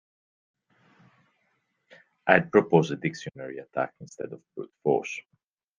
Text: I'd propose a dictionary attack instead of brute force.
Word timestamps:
I'd 2.27 2.51
propose 2.51 2.89
a 2.89 2.95
dictionary 2.95 3.59
attack 3.59 3.93
instead 3.99 4.33
of 4.33 4.41
brute 4.55 4.73
force. 4.81 5.21